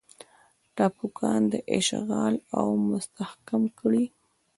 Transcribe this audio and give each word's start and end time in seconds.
ټاپوګان 0.75 1.43
اشغال 1.77 2.35
او 2.57 2.67
مستحکم 2.89 3.63
کړي. 3.79 4.05